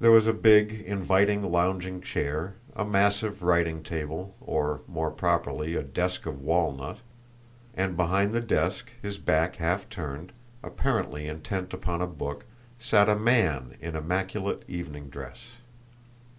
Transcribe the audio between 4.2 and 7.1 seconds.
or more properly, a desk of walnut;